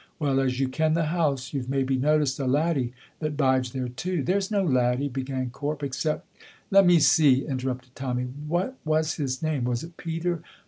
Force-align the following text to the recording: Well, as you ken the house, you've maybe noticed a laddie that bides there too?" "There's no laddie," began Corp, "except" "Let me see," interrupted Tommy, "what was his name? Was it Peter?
Well, 0.17 0.39
as 0.39 0.59
you 0.59 0.67
ken 0.67 0.95
the 0.95 1.05
house, 1.13 1.53
you've 1.53 1.69
maybe 1.69 1.95
noticed 1.95 2.39
a 2.39 2.47
laddie 2.47 2.91
that 3.19 3.37
bides 3.37 3.71
there 3.71 3.87
too?" 3.87 4.23
"There's 4.23 4.49
no 4.49 4.63
laddie," 4.63 5.09
began 5.09 5.51
Corp, 5.51 5.83
"except" 5.83 6.25
"Let 6.71 6.87
me 6.87 6.97
see," 6.99 7.45
interrupted 7.45 7.93
Tommy, 7.93 8.23
"what 8.23 8.79
was 8.83 9.17
his 9.17 9.43
name? 9.43 9.63
Was 9.65 9.83
it 9.83 9.97
Peter? 9.97 10.41